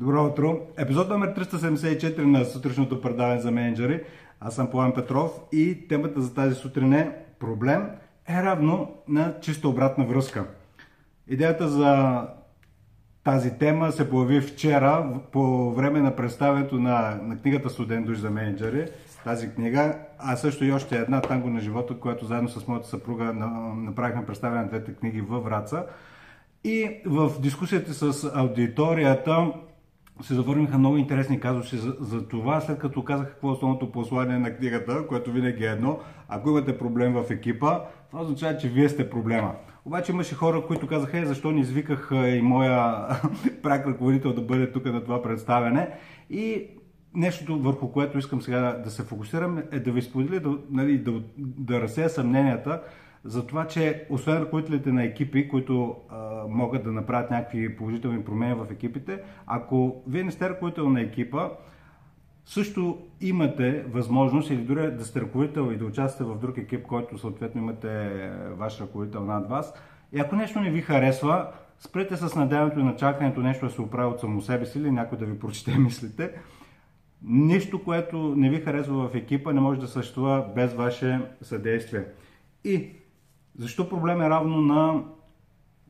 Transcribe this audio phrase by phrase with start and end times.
[0.00, 0.60] Добро утро!
[0.76, 4.02] Епизод номер 374 на сутрешното предаване за менеджери.
[4.40, 7.90] Аз съм Пламен Петров и темата за тази сутрин е проблем
[8.28, 10.46] е равно на чисто обратна връзка.
[11.28, 12.22] Идеята за
[13.24, 18.30] тази тема се появи вчера по време на представянето на, на книгата Студент душ за
[18.30, 18.86] менеджери.
[19.24, 23.24] Тази книга, а също и още една Танго на живота, която заедно с моята съпруга
[23.76, 25.86] направихме представяне на двете книги във Враца.
[26.64, 29.52] И в дискусията с аудиторията
[30.22, 34.38] се завърнаха много интересни казуси за, за това, след като казах какво е основното послание
[34.38, 35.98] на книгата, което винаги е едно.
[36.28, 39.54] Ако имате проблем в екипа, това означава, че вие сте проблема.
[39.84, 43.08] Обаче имаше хора, които казаха, е, защо не извиках и моя
[43.62, 45.88] прак ръководител да бъде тук на това представяне.
[46.30, 46.66] И
[47.14, 51.12] нещото, върху което искам сега да се фокусирам, е да ви споделя, да, нали, да,
[51.38, 52.80] да разсея съмненията
[53.24, 58.54] за това, че освен ръководителите на екипи, които а, могат да направят някакви положителни промени
[58.54, 61.48] в екипите, ако вие не сте ръководител на екипа,
[62.44, 67.18] също имате възможност или дори да сте ръководител и да участвате в друг екип, който
[67.18, 68.10] съответно имате
[68.56, 69.74] ваш ръководител над вас.
[70.12, 73.80] И ако нещо не ви харесва, спрете с надяването и на чакането нещо да се
[73.80, 76.30] оправи от само себе си или някой да ви прочете мислите.
[77.22, 82.04] Нищо, което не ви харесва в екипа, не може да съществува без ваше съдействие.
[82.64, 82.88] И
[83.56, 85.04] защо проблем е равно на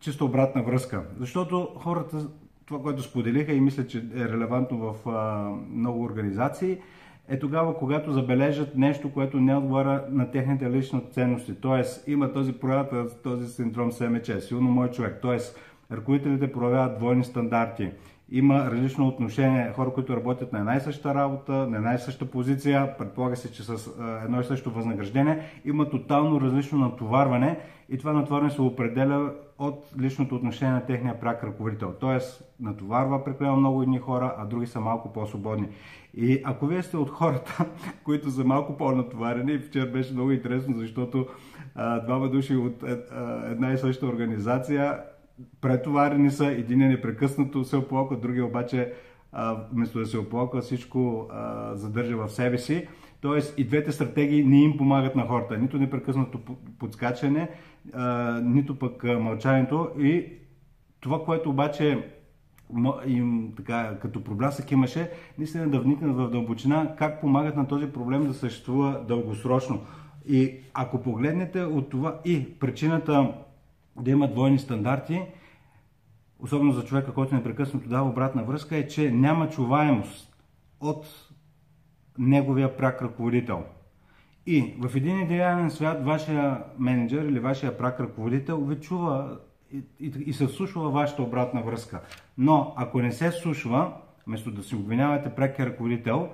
[0.00, 1.04] чисто обратна връзка?
[1.18, 2.28] Защото хората,
[2.66, 6.78] това, което споделиха и мисля, че е релевантно в а, много организации,
[7.28, 11.54] е тогава, когато забележат нещо, което не отговаря на техните лични ценности.
[11.54, 15.18] Тоест, има този проявата, този синдром СМЧ, силно мой човек.
[15.22, 15.58] Тоест,
[15.92, 17.90] ръководителите проявяват двойни стандарти
[18.30, 19.72] има различно отношение.
[19.76, 23.52] Хора, които работят на една и съща работа, на една и съща позиция, предполага се,
[23.52, 23.90] че с
[24.24, 27.58] едно и също възнаграждение, има тотално различно натоварване
[27.88, 31.94] и това натоварване се определя от личното отношение на техния прак ръководител.
[32.00, 35.68] Тоест, натоварва прекалено много едни хора, а други са малко по-свободни.
[36.14, 37.64] И ако вие сте от хората,
[38.04, 41.26] които са малко по-натоварени, вчера беше много интересно, защото
[41.74, 42.98] а, двама души от е,
[43.50, 44.98] една и съща организация
[45.60, 48.92] претоварени са, един е непрекъснато се оплока, другия обаче
[49.72, 51.28] вместо да се оплока, всичко
[51.72, 52.88] задържа в себе си.
[53.20, 55.58] Тоест и двете стратегии не им помагат на хората.
[55.58, 56.38] Нито непрекъснато
[56.78, 57.48] подскачане,
[58.42, 59.90] нито пък мълчанието.
[59.98, 60.26] И
[61.00, 62.08] това, което обаче
[63.06, 68.26] им така, като проблясък имаше, наистина да вникнат в дълбочина как помагат на този проблем
[68.26, 69.80] да съществува дългосрочно.
[70.26, 73.32] И ако погледнете от това и причината
[74.00, 75.22] да има двойни стандарти,
[76.38, 80.36] особено за човека, който непрекъснато дава обратна връзка, е, че няма чуваемост
[80.80, 81.06] от
[82.18, 83.64] неговия прак ръководител.
[84.46, 89.38] И в един идеален свят вашия менеджер или вашия прак ръководител ви чува
[89.72, 92.00] и, и, и се слушва вашата обратна връзка.
[92.38, 93.92] Но ако не се слушва,
[94.26, 96.28] вместо да си обвинявате прекия ръководител,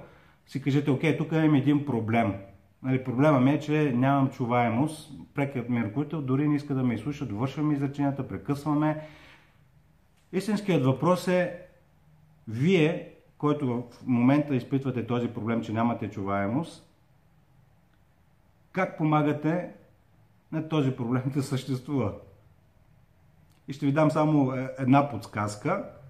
[0.46, 2.34] си кажете, окей, тук имам един проблем.
[2.84, 5.12] Нали, проблема ми е, че нямам чуваемост.
[5.34, 9.08] Прекият ми ръководител дори не иска да ме изслуша, довършваме изреченията, прекъсваме.
[10.32, 11.62] Истинският въпрос е,
[12.48, 16.90] вие, който в момента изпитвате този проблем, че нямате чуваемост,
[18.72, 19.70] как помагате
[20.52, 22.12] на този проблем да съществува?
[23.68, 25.90] И ще ви дам само е, една подсказка–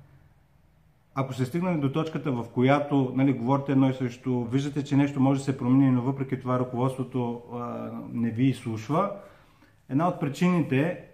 [1.14, 5.20] ако се стигнали до точката, в която нали, говорите едно и също, виждате, че нещо
[5.20, 9.10] може да се промени, но въпреки това ръководството а, не ви изслушва,
[9.88, 11.04] една от причините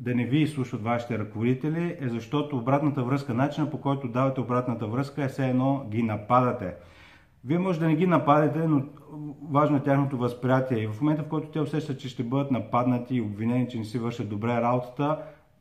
[0.00, 4.86] да не ви изслушват вашите ръководители е защото обратната връзка, начина по който давате обратната
[4.86, 6.74] връзка е все едно ги нападате.
[7.44, 8.82] Вие може да не ги нападете, но
[9.50, 10.78] важно е тяхното възприятие.
[10.78, 13.84] И в момента, в който те усещат, че ще бъдат нападнати и обвинени, че не
[13.84, 15.18] си вършат добре работата,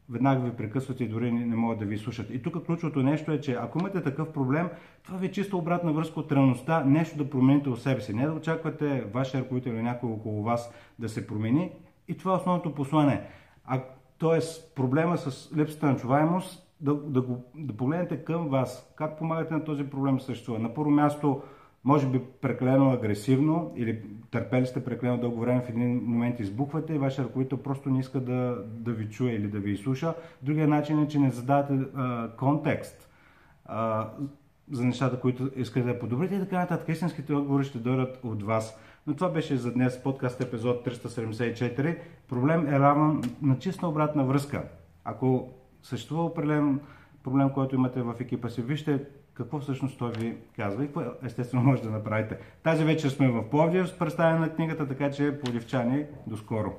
[0.09, 2.29] веднага ви прекъсват и дори не могат да ви слушат.
[2.29, 4.69] И тук ключовото нещо е, че ако имате такъв проблем,
[5.03, 8.13] това ви е чисто обратна връзка от реалността, нещо да промените в себе си.
[8.13, 11.71] Не да очаквате вашия ръководител или някой около вас да се промени.
[12.07, 13.21] И това е основното послание.
[13.65, 13.83] А,
[14.17, 18.93] тоест, проблема с липсата на чуваемост, да, да, го, да погледнете към вас.
[18.95, 20.59] Как помагате на този проблем съществува?
[20.59, 21.41] На първо място,
[21.87, 24.01] може би прекалено агресивно или
[24.31, 28.19] търпели сте прекалено дълго време, в един момент избухвате и вашия ръководител просто не иска
[28.19, 30.13] да, да ви чуе или да ви изслуша.
[30.41, 33.09] Другия начин е, че не задавате а, контекст
[33.65, 34.09] а,
[34.71, 36.89] за нещата, които искате да подобрите и така нататък.
[36.89, 38.79] Истинските отговори ще дойдат от вас.
[39.07, 41.97] Но това беше за днес подкаст епизод 374.
[42.29, 44.63] Проблем е равен на чиста обратна връзка.
[45.03, 45.49] Ако
[45.81, 46.79] съществува определен
[47.27, 49.01] проблем, който имате в екипа си, вижте
[49.33, 52.37] какво всъщност той ви казва и какво естествено може да направите.
[52.63, 56.73] Тази вечер сме в Пловдив с представяне на книгата, така че плодивчани до скоро!